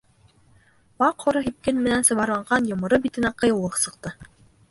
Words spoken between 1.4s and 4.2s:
һипкел менән сыбарланған йомро битенә ҡыйыулыҡ сыҡты.